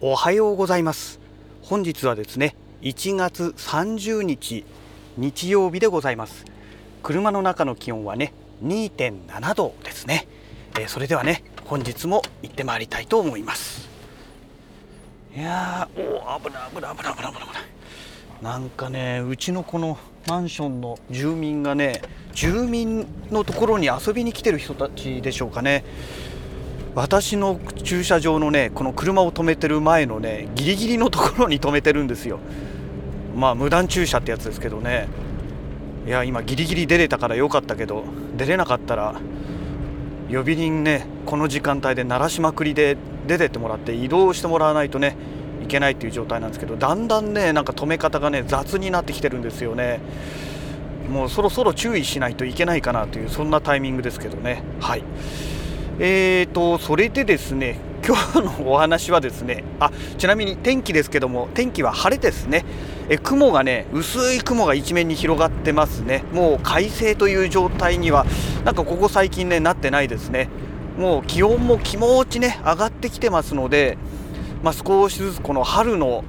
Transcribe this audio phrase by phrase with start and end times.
[0.00, 1.18] おはようございます。
[1.60, 4.64] 本日はですね1月30日
[5.16, 6.44] 日曜日でございます。
[7.02, 8.32] 車の中の気温はね
[8.62, 10.28] 2.7度ですね、
[10.78, 13.88] えー、それではね本日も行ってまいりたいと思います。
[15.36, 17.46] いやーお危ない危ない危ない危ない危ない。
[18.40, 22.02] なんかねうちのこのマンションの住民がね
[22.34, 25.84] 住民のところに遊びに来てる人たちでしょうかね。
[26.98, 32.40] 私の駐車場のねこの車を止めてる前のねギリギリのところに止めてるんですよ。
[33.36, 35.06] まあ無断駐車ってやつですけどね。
[36.08, 38.02] いや今ギリギリ出れたからよかったけど
[38.36, 39.14] 出れなかったら
[40.28, 42.96] 呼び鈴ねこの時間帯で鳴らしまくりで
[43.28, 45.14] 出てってもらって移動してもらわないとね
[45.62, 50.00] いけないっていう状態なんですけどだんだんねなんか止め方がね雑になってきてるんですよね。
[51.08, 54.64] もうそろそろ注意しないといけないかなというそんなタイミングですけどね。
[54.80, 55.04] はい。
[55.98, 62.64] えーとそれでですね 今日のお話はですねあちなみに天気ですけども天気は晴れですね。
[63.10, 66.24] え雲がね薄い雲が一面に広がってますね。
[66.32, 68.26] もう快晴という状態には
[68.64, 70.48] なんかここ最近ねなってないですね。
[70.98, 73.98] もう気温も気持ちね上がってきてますので
[74.62, 76.24] まあ、少しずつこの春の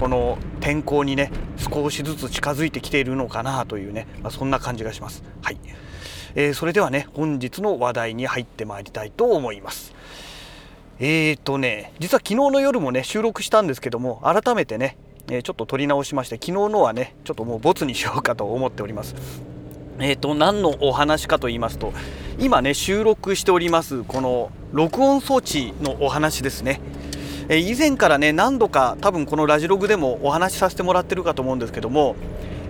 [0.00, 5.22] この天候にね少しずつ近づいてきているのかなというね、まあ、そんな感じがします。
[5.42, 5.58] はい、
[6.34, 9.94] えー、それではね本日の話題に入ってまいりたいと思います。
[10.98, 14.96] えーとね実は昨日の夜もね収録したんですけども改めてね、
[15.28, 19.14] えー、ちょっと撮り直しまして昨日のはねちょっともうボツにしようかと思っております。
[19.98, 21.92] えーと何のお話かと言いますと
[22.38, 26.80] 今ね収録しておりますこの録音装置のお話ですね。
[27.48, 32.16] え以前からね何度か多分このラジログでもお話しさせてもらってるかと思うんですけども、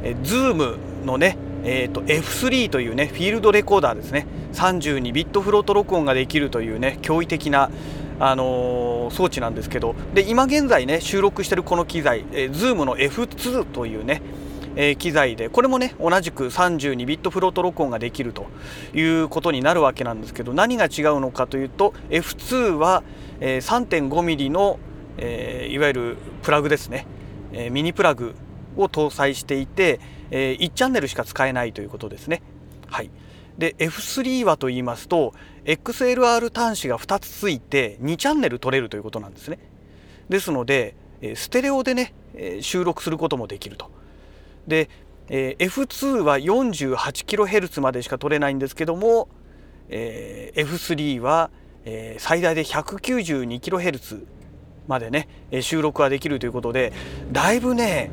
[0.02, 4.26] え Zoom のね、えーと、F3 というねフィールドレコーダーですね。
[4.52, 7.70] 32ビットフロート録音ができるというね驚異的な
[8.18, 9.94] あのー、装置なんですけど。
[10.14, 14.22] で今現在ね収録しているこの機材、えー、Zoom の F2 というね
[14.76, 18.46] えー、機材でこれもね同じく32ビットフロート録音ができると
[18.94, 23.02] いうことになるわけなんですけど何が違うのかというと F2 は、
[23.40, 24.78] えー、3.5mm の、
[25.16, 27.06] えー、いわゆるプラグですね、
[27.52, 28.34] えー、ミニプラグ。
[28.76, 30.00] を搭載していて、
[30.30, 32.42] えー、1チャンネルしか使えないということですね。
[32.88, 33.10] はい
[33.58, 35.32] で F3 はと言いますと
[35.64, 39.58] XLR 端子が2つついて2チャンネル取れるということなんですね。
[40.28, 40.94] ですので
[41.34, 42.12] ステレオでね
[42.60, 43.90] 収録することもできると。
[44.66, 44.90] で、
[45.28, 49.28] えー、F2 は 48kHz までしか取れないんですけども、
[49.88, 51.50] えー、F3 は、
[51.84, 54.26] えー、最大で 192kHz
[54.86, 55.28] までね
[55.60, 56.92] 収録ができるということで
[57.32, 58.10] だいぶね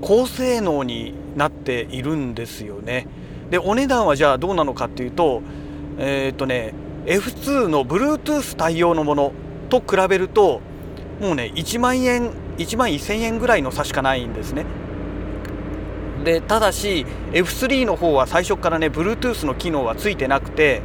[0.00, 3.06] 高性能になっているんですよね。
[3.50, 5.42] でお値段はじゃあどうなのかっていうと
[5.98, 6.72] えー、っとね
[7.06, 9.32] F2 の Bluetooth 対応のもの
[9.68, 10.60] と比べると
[11.20, 14.64] もうね1万円1万1000円ぐらいの差しかないんですね。
[16.24, 20.82] でただし F3 の方は最初からね Bluetooth の機能はついてなくて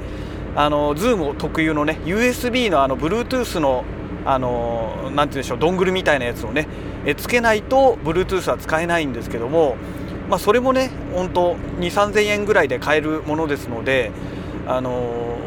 [0.55, 3.83] あの Zoom 特有のね USB のあの Bluetooth の
[4.25, 6.67] あのなて言うんでしょうドングルみたいなやつをね
[7.05, 9.77] えつけないと Bluetooth は使えないんですけども
[10.29, 14.11] まあ、それもね本当2 3 0 0 0円ぐらいで買えるものですので
[14.67, 15.37] あの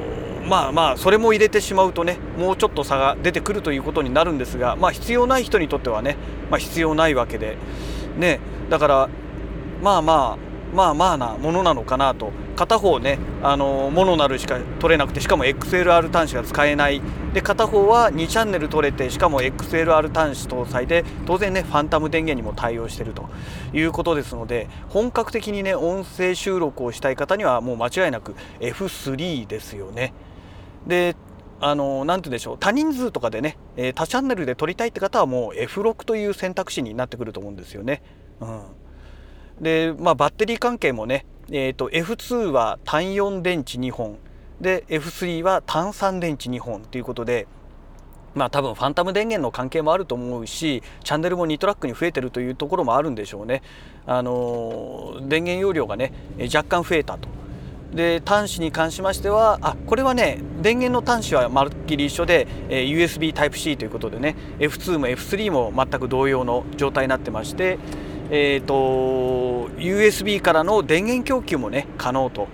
[0.46, 6.16] まあまあそれも入れてしまうとねもうちょっと差が出てくるということになるんですがまあ必要ない人にとってはね、
[6.50, 7.56] まあ、必要ないわけで。
[8.16, 9.08] ねだから
[9.82, 17.00] まあまあまあまあなものなのかなと片方ねあのモノなるしか取れなくてしかも XLR 端子が使えない
[17.32, 23.28] で片方は2チャンネル取れてしかも XLR 端子搭載で当然ねファンタム電源にも対応していると
[23.72, 30.12] いうことですので本格的にね音声収録をしたい方にはもう間違いなく F3 ですよね。
[30.86, 31.16] で
[31.60, 38.02] あのなて言うんでしょう多人数とかでね、え多チャンネルで撮りたいって方はもう F6 という選択肢になってくると思うんですよね。
[38.40, 38.60] うん
[39.60, 44.18] で、まあ、バッテリー関係もね、えーと、F2 は単4電池2本
[44.60, 47.46] で F3 は単3電池2本ということで
[48.34, 53.62] まあ多分ファンタム電源の関係もあると思うしチャンネルも2トラックに増えてるというところもあるんでしょうね。
[54.06, 56.12] あの電源容量がね
[56.54, 57.28] 若干増えたと。
[57.92, 67.78] で端子に関しましてはあこれはね電源の端子はまるっきり一緒で、えー、USB Type-C ということでね F2 も F3 も全く同様の状態になってまして
[68.30, 72.48] えーと、USB からの電源供給もね可能と。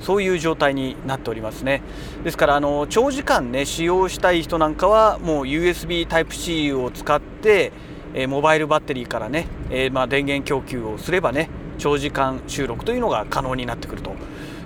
[0.00, 1.82] そういう状態になっておりますね。
[2.24, 7.72] ですからあの長時間ね使用したい人なんかはもう USB Type-C を使って、
[8.14, 14.14] えー、モバイルバッテリーからね、えー、まあ、電源供給をすればね長時間収録というのが可能になってくると、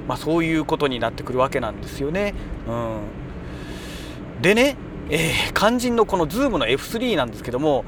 [0.07, 2.35] まあ、そういうことになってくるわけなんですよね。
[2.69, 4.77] うん、でね
[5.11, 7.85] えー、肝心のこの Zoom の F3 なんですけども、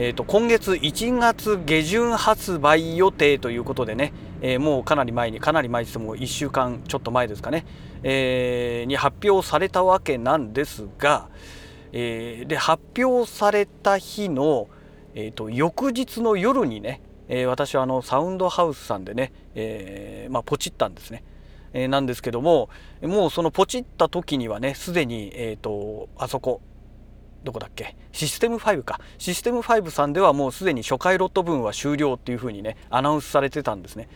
[0.00, 7.66] えー、と今月1月下旬発売予定ということでね、えー、もうかなり前にかなり前ですもう1週間ちょっと前ですかね、
[8.04, 11.28] えー、に発表されたわけなんですが、
[11.90, 14.68] えー、で発表された日の、
[15.16, 21.24] えーと、翌日の夜にね、えー、私はあのサウンドハウスさんでね、えーまあ、ポチったんですね。
[21.72, 22.70] え、なんですけども
[23.02, 26.62] もうそのポチった時にはねすでに、えーとあそこ
[27.44, 27.96] どこだっけ？
[28.12, 29.00] システム5か。
[29.18, 34.08] システム5さんではもうすでに初回ロット分は終了っていうふうにねアナウンスされてたんですね。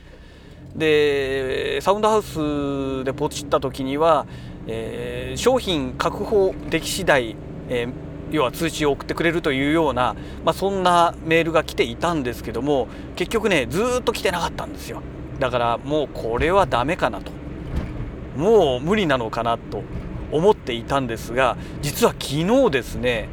[0.75, 4.27] でサウンドハウスでポチった時には、
[4.67, 7.37] えー、商品確保でき次第、
[7.69, 7.93] えー、
[8.31, 15.03] 要は通知を送ってくれるというような、まあ、そんなメールが来ていたんですけども結局ねずっと来てなかったんですよ。
[15.39, 17.33] だからもうこれはダメかなと。
[18.37, 19.83] もう無理なのかなと。
[20.33, 23.29] 思っていたんですが実は昨日ですね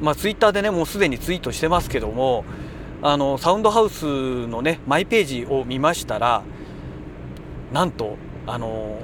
[0.00, 2.44] まあツイッターでねもうすでにツイートしてますけども
[3.02, 6.42] あのサウンドハウスのねマイページを見ましたら
[7.72, 8.98] なんとあの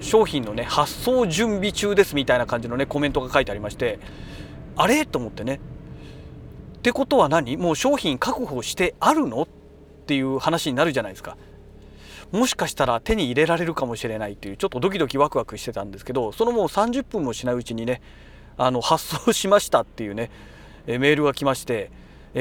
[0.00, 3.98] 商品のね発送準備中ですみたいな感じのねコメントが書いてありまして
[4.76, 5.04] あれ？
[5.04, 5.60] と思ってね。
[6.78, 7.58] ってことは何？
[7.58, 9.42] もう商品確保してあるの？
[9.42, 9.48] っ
[10.06, 11.36] ていう話になるじゃないですか。
[12.32, 18.00] もしかしたら手に入れられるかもしれないっていうちょっとドキドキワクワクしてたんですけどそのもう30分もしないうちにね
[18.56, 20.30] あの発送しましたっていうね
[20.86, 21.90] メールが来まして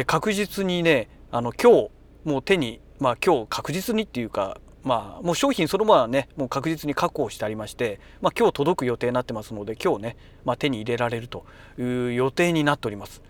[0.06, 1.90] 確実にねあの今日
[2.26, 11.46] もう手にまあ今日確実にっていうかまあもう商品そのままねもう確実に確保してありまして、まあ、今日届く予定になってますので今日ね、まあ、手に入れられると
[11.78, 13.22] いう予定になっております。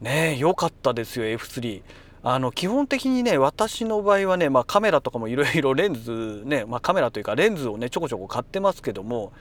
[0.00, 1.82] ねえ良かったですよ F3。
[2.30, 9.32] あの基本的にね私の場合はね、まあ、カメラとかもいろいろレンズね、まあ、カメラというかレンズをねちょこちょこ買ってますけども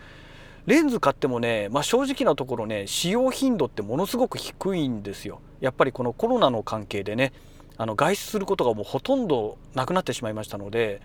[0.68, 5.42] レンズ買ってもね、まあ、正直なところね使用頻度ってものすごく低いんですよ。
[5.60, 7.34] やっぱりこのコロナの関係でね
[7.76, 11.02] あの外出することがもうほとんどなくなってしまいましたので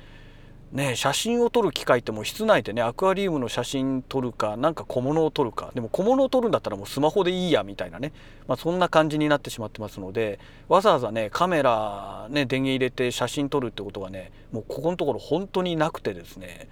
[0.73, 5.71] ね、写真を撮る機会ってもう室内でねアクアリウムの写真撮るかなんか小物を撮るか。
[5.75, 8.13] でも小物を撮るんだったらもうスマホでいいやみたいなね、
[8.49, 10.39] まあ、そんな感じになってしまってますので
[10.69, 16.69] わざわざねカメラ、ね、電源入れて写真撮るってことがねもうここのところ本当になくてですね。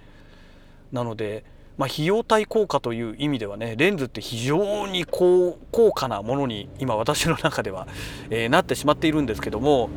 [0.91, 1.45] なので、
[1.77, 7.87] まあ、費用対効果という意味ではねレンズって非常に高高価なものに今私の中では、
[8.31, 9.91] えー、なってしまっているんですけども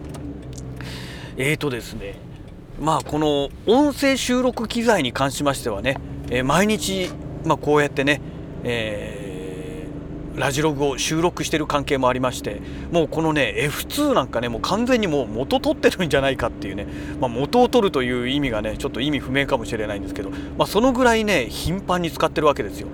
[1.38, 2.33] えーとですね
[2.80, 5.96] まあこの音声収録機材に関しましてはね、
[6.30, 7.10] えー、毎日、
[7.44, 8.20] まあ、こうやってね、
[8.64, 12.60] えー、ラジログを収録してる関係もありまして
[12.90, 16.86] もうこのね F2 なんかねもう完全にもう元取ってるんじゃないかっていうね、
[17.20, 22.88] まあ、元を取るという意味がねちょっと意味不明かもしれないんですけど、まあ、そのぐらいね頻繁に使ってるわけですよ。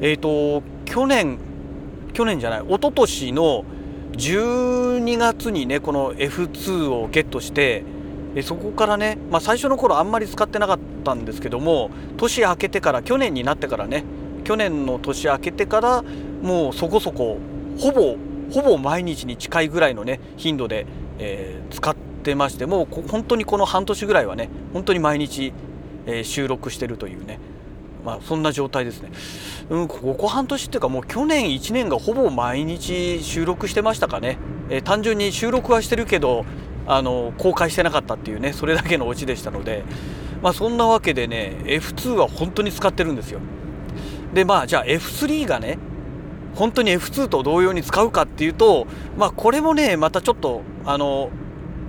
[0.00, 1.38] えっ、ー、と去年
[2.14, 3.64] 去年じゃない一昨年の
[4.12, 7.84] 12月にねこの F2 をゲットして
[8.34, 14.04] でそこからね、まあ、最初の頃あんまり使ってなかったんですけども年明けてから去年になってからね
[14.42, 16.02] 去年の年明けてから
[16.42, 17.38] もうそこそこ
[17.78, 18.16] ほぼ
[18.52, 20.86] ほぼ毎日に近いぐらいのね頻度で、
[21.18, 25.52] えー、使ってましてもう本当にこの半年ぐらいはね本当に毎日、
[26.06, 27.38] えー、収録してるというね
[28.04, 29.10] まあそんな状態ですね、
[29.70, 34.38] うん、ここ半年っていうかもう去年1年がほぼ毎日収録してましたかね、
[34.68, 36.44] えー、単純に収録はしてるけど
[36.86, 39.84] あの公開してなかったっていうねそれだけのオチでしたので、
[40.42, 43.40] まあ、そんなわけでね F2 は本当に使ってるんですよ
[44.34, 45.78] でまあじゃあ F3 がね
[46.54, 48.86] 本当に F2 と同様に使うかっていうと
[49.16, 51.30] まあこれもねまたちょっとあの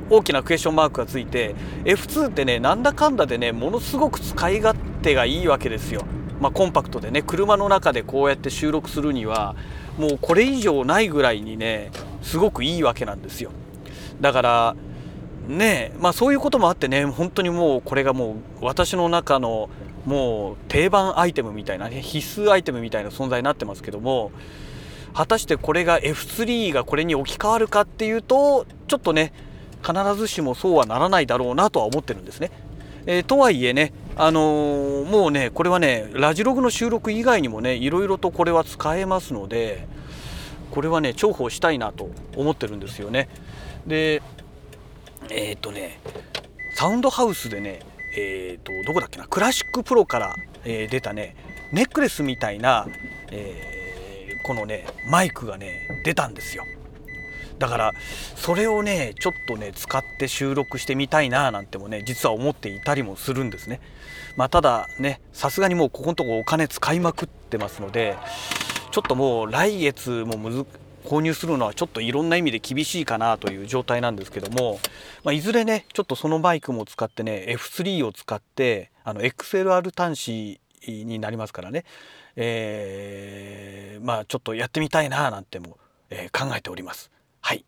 [0.10, 6.06] 大きなクエスチョンマークがついて F2 ってねなんだかんだでねものすごく使い勝手がいいわけですよ。
[6.40, 9.56] まあ、コンパクトでね車の中でこうやって収録するには
[9.98, 13.52] もうこれ以上ないぐらいにねすごくいいわけなんですよ。
[14.22, 14.76] だから
[15.48, 19.70] ねまあそういうこともあってね本当にもうこれがもう私の中の
[20.06, 24.32] もう定番アイテムみたいな、ね、必須アイテムみたいな存在になってますけども
[25.14, 29.34] 果たしてこれが F3 がこれに置き換わるかっていうとちょっとね
[29.86, 32.52] 必ずしもそうはならないだろうなとは思ってるんですね。
[33.08, 39.88] えー、とはいえね、あのー、もうねこれはねラジログの収録以外にもねいろいろとこれは使えますので
[40.72, 43.30] これはね重宝したいなと思ってるんですよね。
[43.86, 44.24] で
[45.30, 46.00] えっ、ー、とね
[46.74, 47.80] サウンドハウスでね
[48.18, 51.36] えっ、ー、とどこだっけなクラシックプロから、えー、出たね
[51.72, 52.88] ネックレスみたいな、
[53.32, 56.64] え、このねマイクがね出たんですよ。
[57.58, 57.94] だから
[58.36, 63.82] それをねちょっとね使って収録してみたいななんてもね実は思っていたりもするんですね。
[64.36, 68.18] まあただねさすがにもうここのとこお金使いまくってますので
[68.92, 70.66] ちょっともう来月もむず
[71.06, 74.80] 購入するのはちょっといろんな意味で厳しいかなという状態なんですけども、
[75.24, 81.86] まあ、いずれねちょっとそのバイクも使ってね F3 を使ってあの XLR 端子になりますからね、
[82.36, 85.78] えー、まあちょっとやってみたいななんても、
[86.10, 87.12] えー、考えております。
[87.42, 87.66] はい、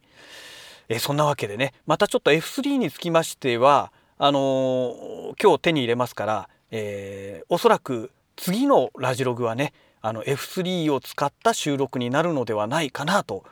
[0.89, 9.73] えー、そんなわけでねまたちょっと F3 につきましてはあの、今日手に入れますから、え、おそらく次のラジログはね
[10.07, 13.43] あの F3 を使った収録になるのではないかなと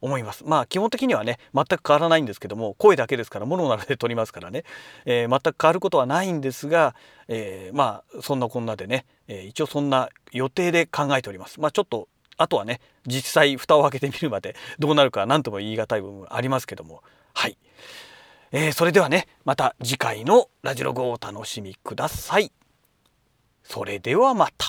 [0.00, 0.44] 思います。
[0.46, 4.62] まあ基本的にはね全く変わらないんですけども声だけですからモノなので撮りますからね、
[5.06, 6.94] えー、全く変わることはないんですが、
[7.26, 11.60] えー、まあそんなこんなでね、えー、一応そんな予定で考えております。
[11.60, 17.02] まあちょっとあとはね実際蓋を開けてみるまでどうなるか何とも言い難い部分ありますけども。
[17.32, 17.58] はい、
[18.52, 22.52] えー、それではねまた次回のラジログをお楽しみください。
[23.64, 24.68] それではまた。